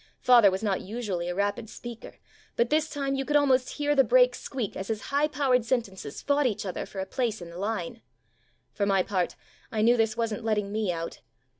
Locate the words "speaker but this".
1.69-2.89